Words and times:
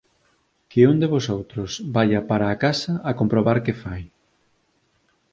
Que 0.71 0.81
un 0.91 0.97
de 1.01 1.07
vosoutros 1.13 1.71
vaia 1.95 2.21
para 2.29 2.45
a 2.49 2.59
casa 2.65 2.93
a 3.09 3.11
comprobar 3.19 3.57
que 3.65 3.73
fai. 3.83 4.03